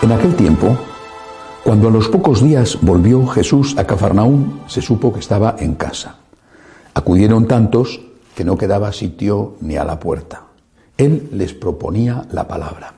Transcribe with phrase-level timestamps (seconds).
[0.00, 0.78] En aquel tiempo,
[1.64, 6.18] cuando a los pocos días volvió Jesús a Cafarnaún, se supo que estaba en casa.
[6.94, 8.00] Acudieron tantos
[8.36, 10.44] que no quedaba sitio ni a la puerta.
[10.96, 12.94] Él les proponía la palabra.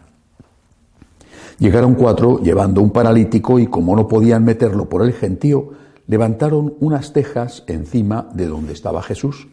[1.59, 5.71] Llegaron cuatro llevando un paralítico y como no podían meterlo por el gentío,
[6.07, 9.49] levantaron unas tejas encima de donde estaba Jesús.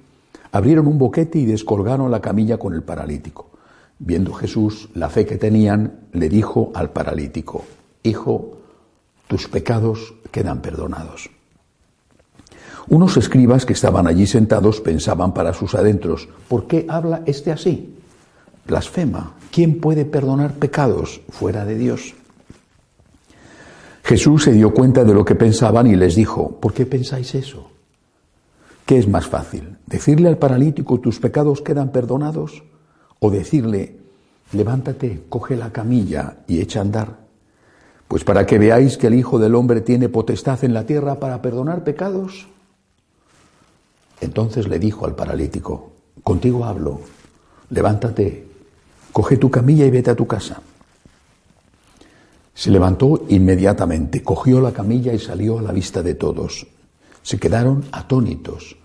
[0.51, 3.46] Abrieron un boquete y descolgaron la camilla con el paralítico.
[3.99, 7.65] Viendo Jesús la fe que tenían, le dijo al paralítico,
[8.03, 8.57] Hijo,
[9.27, 11.29] tus pecados quedan perdonados.
[12.89, 17.95] Unos escribas que estaban allí sentados pensaban para sus adentros, ¿por qué habla este así?
[18.65, 19.33] Blasfema.
[19.51, 22.13] ¿Quién puede perdonar pecados fuera de Dios?
[24.03, 27.69] Jesús se dio cuenta de lo que pensaban y les dijo, ¿por qué pensáis eso?
[28.85, 29.77] ¿Qué es más fácil?
[29.85, 32.63] ¿Decirle al paralítico tus pecados quedan perdonados?
[33.19, 33.95] ¿O decirle,
[34.53, 37.17] levántate, coge la camilla y echa a andar?
[38.07, 41.41] Pues para que veáis que el Hijo del Hombre tiene potestad en la tierra para
[41.41, 42.47] perdonar pecados.
[44.21, 45.91] Entonces le dijo al paralítico,
[46.23, 47.01] contigo hablo,
[47.69, 48.47] levántate,
[49.11, 50.61] coge tu camilla y vete a tu casa.
[52.53, 56.65] Se levantó inmediatamente, cogió la camilla y salió a la vista de todos.
[57.21, 58.77] Se quedaron atónitos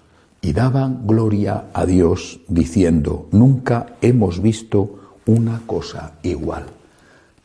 [0.42, 6.66] y daban gloria a Dios diciendo, nunca hemos visto una cosa igual.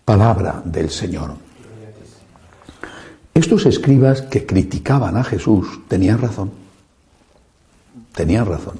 [0.03, 1.35] Palabra del Señor.
[3.35, 6.51] Estos escribas que criticaban a Jesús tenían razón.
[8.15, 8.79] Tenían razón.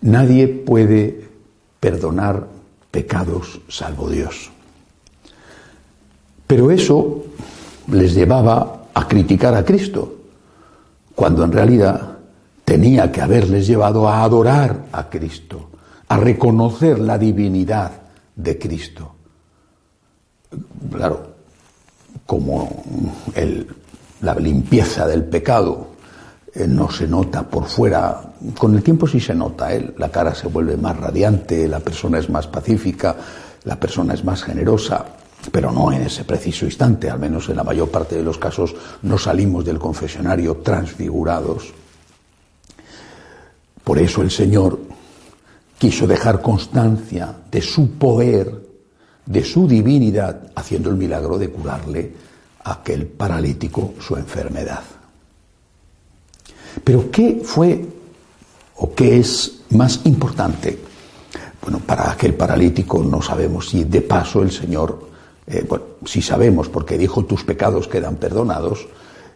[0.00, 1.28] Nadie puede
[1.78, 2.46] perdonar
[2.90, 4.50] pecados salvo Dios.
[6.46, 7.22] Pero eso
[7.92, 10.16] les llevaba a criticar a Cristo,
[11.14, 12.09] cuando en realidad
[12.70, 15.70] tenía que haberles llevado a adorar a Cristo,
[16.06, 17.90] a reconocer la divinidad
[18.36, 19.12] de Cristo.
[20.88, 21.34] Claro,
[22.24, 22.84] como
[24.20, 25.88] la limpieza del pecado
[26.54, 29.92] eh, no se nota por fuera, con el tiempo sí se nota, ¿eh?
[29.98, 33.16] la cara se vuelve más radiante, la persona es más pacífica,
[33.64, 35.06] la persona es más generosa,
[35.50, 38.76] pero no en ese preciso instante, al menos en la mayor parte de los casos
[39.02, 41.79] no salimos del confesionario transfigurados.
[43.90, 44.78] Por eso el Señor
[45.76, 48.48] quiso dejar constancia de su poder,
[49.26, 52.12] de su divinidad, haciendo el milagro de curarle
[52.62, 54.84] a aquel paralítico su enfermedad.
[56.84, 57.84] Pero ¿qué fue
[58.76, 60.78] o qué es más importante?
[61.60, 65.04] Bueno, para aquel paralítico no sabemos si de paso el Señor
[65.48, 68.86] eh, bueno, si sabemos, porque dijo tus pecados quedan perdonados,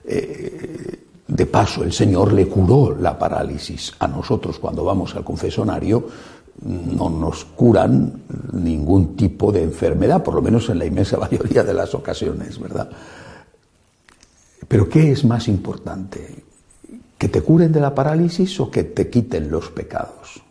[0.05, 3.93] eh, de paso el Señor le curó la parálisis.
[3.99, 6.07] A nosotros cuando vamos al confesonario
[6.63, 11.75] no nos curan ningún tipo de enfermedad, por lo menos en la inmensa mayoría de
[11.75, 12.89] las ocasiones, ¿verdad?
[14.69, 16.43] Pero ¿qué es más importante?
[17.19, 20.43] ¿Que te curen de la parálisis o que te quiten los pecados?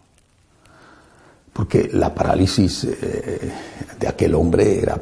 [1.51, 3.51] Porque la parálisis eh,
[3.99, 4.99] de aquel hombre era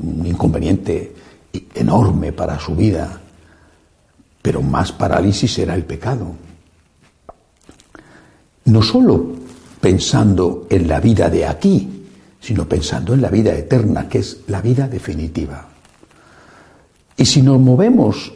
[0.00, 1.12] un inconveniente
[1.74, 3.21] enorme para su vida,
[4.52, 6.26] pero más parálisis era el pecado.
[8.66, 9.28] No solo
[9.80, 12.04] pensando en la vida de aquí,
[12.38, 15.68] sino pensando en la vida eterna, que es la vida definitiva.
[17.16, 18.30] Y si nos movemos,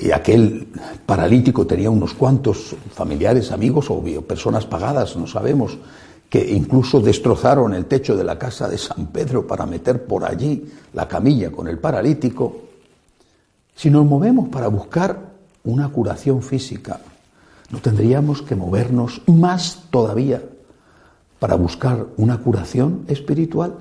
[0.00, 0.68] y aquel
[1.04, 5.76] paralítico tenía unos cuantos familiares, amigos o personas pagadas, no sabemos,
[6.30, 10.64] que incluso destrozaron el techo de la casa de San Pedro para meter por allí
[10.92, 12.64] la camilla con el paralítico,
[13.74, 17.00] si nos movemos para buscar una curación física,
[17.70, 20.42] no tendríamos que movernos más todavía
[21.38, 23.74] para buscar una curación espiritual.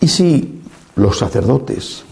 [0.00, 0.62] Y si
[0.96, 2.04] los sacerdotes,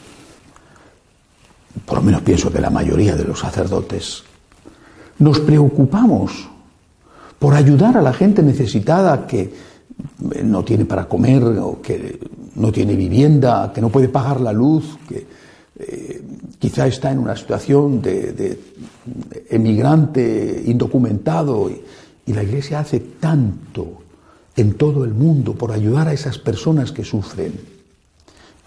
[1.84, 4.24] por lo menos pienso que la mayoría de los sacerdotes,
[5.18, 6.48] nos preocupamos
[7.38, 9.52] por ayudar a la gente necesitada que
[10.42, 12.18] no tiene para comer o que
[12.56, 15.26] no tiene vivienda, que no puede pagar la luz, que
[15.78, 16.22] eh,
[16.58, 18.58] quizá está en una situación de,
[19.50, 21.82] emigrante indocumentado y,
[22.26, 24.02] y la Iglesia hace tanto
[24.56, 27.52] en todo el mundo por ayudar a esas personas que sufren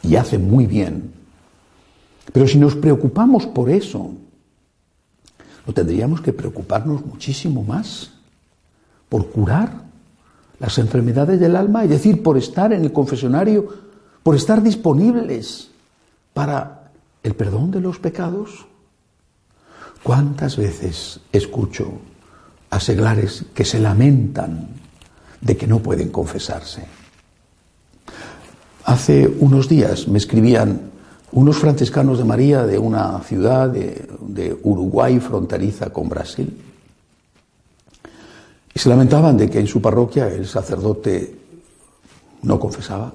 [0.04, 1.14] y hace muy bien.
[2.34, 4.12] Pero si nos preocupamos por eso,
[5.66, 8.12] no tendríamos que preocuparnos muchísimo más
[9.10, 9.87] por curar
[10.60, 13.68] las enfermedades del alma, es decir, por estar en el confesionario,
[14.24, 15.70] por estar disponibles
[16.34, 16.92] para
[17.24, 18.66] el perdón de los pecados.
[20.04, 22.00] ¿Cuántas veces escucho
[22.70, 24.70] a seglares que se lamentan
[25.42, 26.86] de que no pueden confesarse?
[28.86, 30.92] Hace unos días me escribían
[31.34, 36.58] unos franciscanos de María de una ciudad de, de Uruguay fronteriza con Brasil
[38.78, 41.36] y se lamentaban de que en su parroquia el sacerdote
[42.44, 43.12] no confesaba,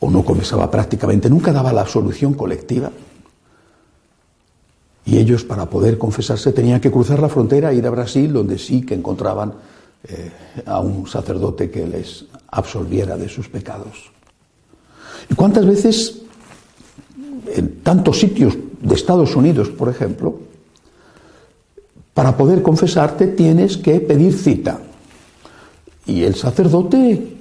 [0.00, 2.90] o no confesaba prácticamente, nunca daba la solución colectiva.
[5.06, 8.58] Y ellos, para poder confesarse, tenían que cruzar la frontera e ir a Brasil, donde
[8.58, 9.54] sí que encontraban
[10.04, 10.30] eh,
[10.66, 14.12] a un sacerdote que les absolviera de sus pecados.
[15.30, 16.20] ¿Y cuántas veces,
[17.46, 20.51] en tantos sitios de Estados Unidos, por ejemplo,
[22.14, 24.80] para poder confesarte tienes que pedir cita.
[26.06, 27.36] Y el sacerdote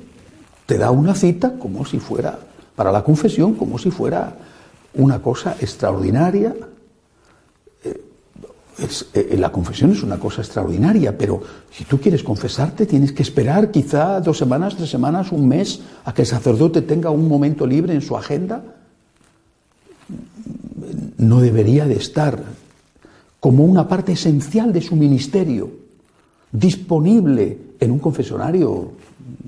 [0.66, 2.40] te da una cita como si fuera,
[2.76, 4.38] para la confesión, como si fuera
[4.94, 6.56] una cosa extraordinaria.
[7.84, 8.02] Eh,
[9.14, 11.42] eh, la confesión es una cosa extraordinaria, pero
[11.72, 16.14] si tú quieres confesarte tienes que esperar quizá dos semanas, tres semanas, un mes a
[16.14, 18.64] que el sacerdote tenga un momento libre en su agenda.
[21.18, 22.42] No debería de estar
[23.42, 25.70] como una parte esencial de su ministerio,
[26.52, 28.92] disponible en un confesionario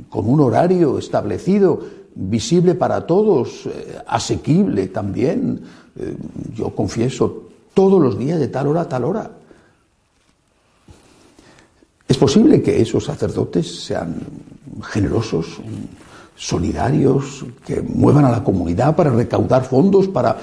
[0.10, 1.80] con un horario establecido,
[2.16, 5.62] visible para todos, eh, asequible también.
[5.96, 6.18] Eh,
[6.56, 9.30] yo confieso todos los días de tal hora a tal hora.
[12.08, 14.16] Es posible que esos sacerdotes sean
[14.82, 15.62] generosos,
[16.36, 20.38] solidarios, que muevan a la comunidad para recaudar fondos, para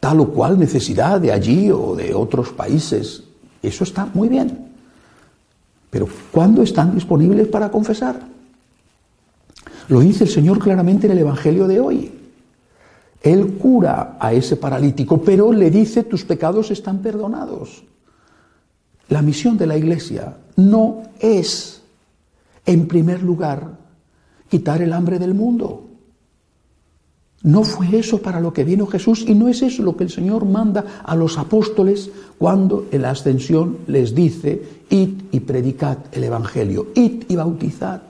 [0.00, 3.22] tal o cual necesidad de allí o de otros países.
[3.62, 4.70] Eso está muy bien.
[5.90, 8.18] Pero ¿cuándo están disponibles para confesar?
[9.88, 12.12] Lo dice el Señor claramente en el Evangelio de hoy.
[13.22, 17.84] Él cura a ese paralítico, pero le dice tus pecados están perdonados.
[19.08, 21.82] La misión de la Iglesia no es,
[22.64, 23.76] en primer lugar,
[24.48, 25.89] quitar el hambre del mundo.
[27.42, 30.10] No fue eso para lo que vino Jesús y no es eso lo que el
[30.10, 36.24] Señor manda a los apóstoles cuando en la ascensión les dice, id y predicad el
[36.24, 38.02] Evangelio, id y bautizad.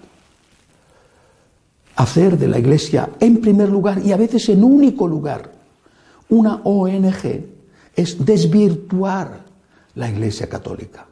[1.94, 5.52] Hacer de la iglesia en primer lugar y a veces en único lugar
[6.30, 7.44] una ONG
[7.94, 9.44] es desvirtuar
[9.94, 11.06] la iglesia católica.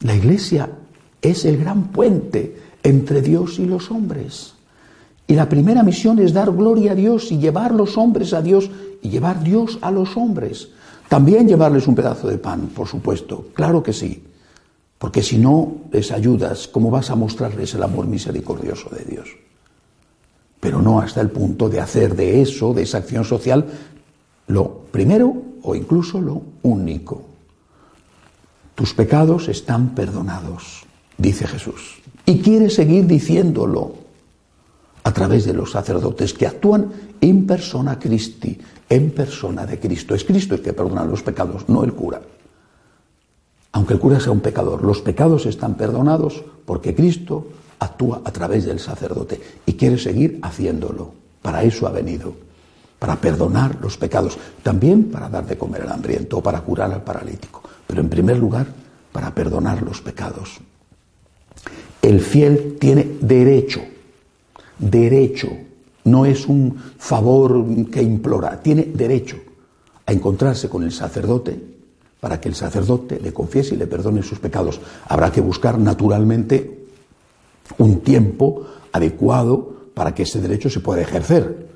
[0.00, 0.70] La iglesia
[1.20, 4.55] es el gran puente entre Dios y los hombres.
[5.26, 8.70] Y la primera misión es dar gloria a Dios y llevar los hombres a Dios
[9.02, 10.68] y llevar Dios a los hombres.
[11.08, 14.22] También llevarles un pedazo de pan, por supuesto, claro que sí.
[14.98, 19.28] Porque si no les ayudas, ¿cómo vas a mostrarles el amor misericordioso de Dios?
[20.60, 23.66] Pero no hasta el punto de hacer de eso, de esa acción social,
[24.46, 27.22] lo primero o incluso lo único.
[28.74, 30.84] Tus pecados están perdonados,
[31.18, 32.00] dice Jesús.
[32.24, 34.05] Y quiere seguir diciéndolo
[35.06, 38.58] a través de los sacerdotes que actúan en persona Christi,
[38.90, 40.16] en persona de Cristo.
[40.16, 42.20] Es Cristo el que perdona los pecados, no el cura.
[43.70, 47.46] Aunque el cura sea un pecador, los pecados están perdonados porque Cristo
[47.78, 51.12] actúa a través del sacerdote y quiere seguir haciéndolo.
[51.40, 52.34] Para eso ha venido,
[52.98, 57.04] para perdonar los pecados, también para dar de comer al hambriento o para curar al
[57.04, 58.66] paralítico, pero en primer lugar
[59.12, 60.58] para perdonar los pecados.
[62.02, 63.82] El fiel tiene derecho
[64.78, 65.48] derecho,
[66.04, 69.36] no es un favor que implora, tiene derecho
[70.04, 71.58] a encontrarse con el sacerdote
[72.20, 74.80] para que el sacerdote le confiese y le perdone sus pecados.
[75.08, 76.86] Habrá que buscar naturalmente
[77.78, 81.66] un tiempo adecuado para que ese derecho se pueda ejercer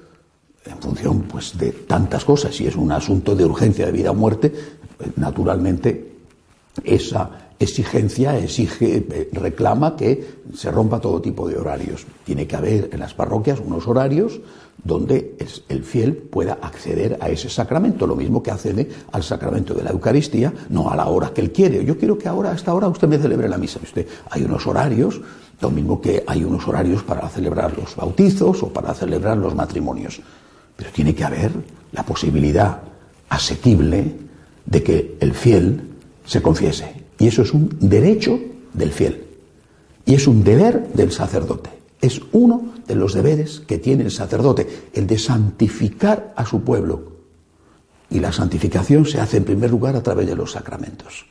[0.65, 2.55] en función pues de tantas cosas.
[2.55, 4.53] Si es un asunto de urgencia de vida o muerte
[5.17, 6.13] naturalmente
[6.85, 12.07] esa exigencia exige, eh, reclama que se rompa todo tipo de horarios.
[12.25, 14.41] Tiene que haber en las parroquias unos horarios
[14.83, 15.37] donde
[15.69, 19.91] el fiel pueda acceder a ese sacramento, lo mismo que accede al sacramento de la
[19.91, 21.85] Eucaristía, no a la hora que él quiere.
[21.85, 23.79] Yo quiero que ahora, a esta hora, usted me celebre la misa.
[23.83, 25.21] Usted, hay unos horarios,
[25.61, 30.23] lo mismo que hay unos horarios para celebrar los bautizos o para celebrar los matrimonios.
[30.77, 31.53] Pero tiene que haber
[31.93, 32.81] la posibilidad
[33.29, 34.17] asequible
[34.65, 35.83] de que el fiel
[36.25, 37.00] se confiese.
[37.21, 38.41] Y eso es un derecho
[38.73, 39.25] del fiel.
[40.07, 41.71] Y es un deber del sacerdote.
[42.01, 47.13] Es uno de los deberes que tiene el sacerdote, el de santificar a su pueblo.
[48.09, 51.27] Y la santificación se hace en primer lugar a través de los sacramentos.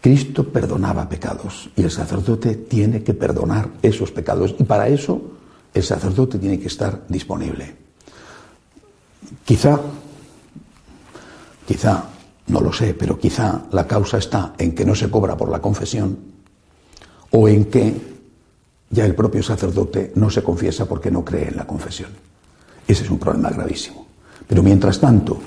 [0.00, 4.56] Cristo perdonaba pecados y el sacerdote tiene que perdonar esos pecados.
[4.58, 5.22] Y para eso
[5.72, 7.76] el sacerdote tiene que estar disponible.
[9.44, 9.80] Quizá,
[11.66, 12.15] quizá
[12.48, 15.60] no lo sé, pero quizá la causa está en que no se cobra por la
[15.60, 16.16] confesión
[17.30, 17.94] o en que
[18.90, 22.10] ya el propio sacerdote no se confiesa porque no cree en la confesión.
[22.86, 24.06] Ese es un problema gravísimo.
[24.46, 25.38] Pero mientras tanto,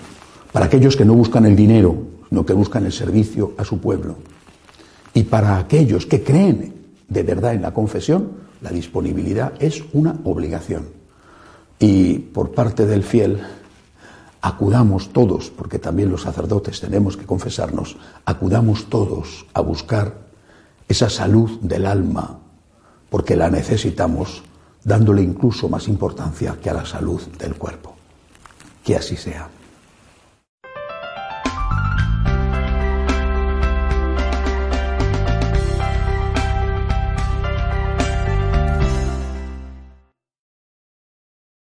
[0.52, 1.96] para aquellos que no buscan el dinero,
[2.28, 4.16] sino que buscan el servicio a su pueblo,
[5.14, 6.74] y para aquellos que creen
[7.08, 10.88] de verdad en la confesión, la disponibilidad es una obligación.
[11.80, 13.42] Y por parte del fiel,
[14.42, 20.16] acudamos todos, porque también los sacerdotes tenemos que confesarnos, acudamos todos a buscar
[20.88, 22.40] esa salud del alma,
[23.10, 24.44] porque la necesitamos,
[24.84, 27.96] dándole incluso más importancia que a la salud del cuerpo.
[28.84, 29.50] Que así sea.